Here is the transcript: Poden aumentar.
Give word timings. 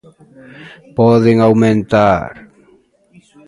Poden 0.95 1.37
aumentar. 1.47 2.29